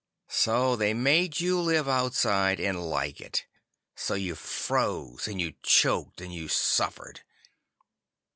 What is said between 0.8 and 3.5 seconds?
made you live outside and like it.